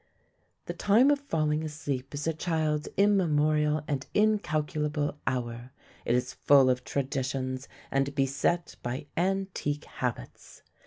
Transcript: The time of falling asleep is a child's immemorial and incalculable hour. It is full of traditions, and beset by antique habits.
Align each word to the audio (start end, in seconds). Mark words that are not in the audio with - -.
The 0.65 0.73
time 0.73 1.11
of 1.11 1.19
falling 1.19 1.61
asleep 1.63 2.15
is 2.15 2.25
a 2.25 2.33
child's 2.33 2.87
immemorial 2.97 3.83
and 3.87 4.07
incalculable 4.15 5.19
hour. 5.27 5.73
It 6.05 6.15
is 6.15 6.33
full 6.33 6.71
of 6.71 6.83
traditions, 6.83 7.67
and 7.91 8.15
beset 8.15 8.77
by 8.81 9.05
antique 9.15 9.85
habits. 9.85 10.63